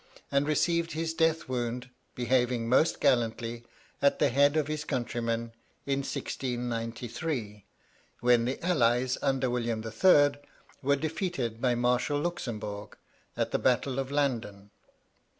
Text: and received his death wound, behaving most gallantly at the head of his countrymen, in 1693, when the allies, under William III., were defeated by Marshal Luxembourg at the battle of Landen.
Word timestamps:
and 0.31 0.47
received 0.47 0.93
his 0.93 1.13
death 1.13 1.47
wound, 1.47 1.91
behaving 2.15 2.67
most 2.67 2.99
gallantly 2.99 3.63
at 4.01 4.17
the 4.17 4.29
head 4.29 4.57
of 4.57 4.65
his 4.67 4.83
countrymen, 4.83 5.51
in 5.85 5.99
1693, 5.99 7.67
when 8.19 8.45
the 8.45 8.59
allies, 8.65 9.19
under 9.21 9.47
William 9.47 9.83
III., 9.85 10.31
were 10.81 10.95
defeated 10.95 11.61
by 11.61 11.75
Marshal 11.75 12.19
Luxembourg 12.19 12.97
at 13.37 13.51
the 13.51 13.59
battle 13.59 13.99
of 13.99 14.09
Landen. 14.09 14.71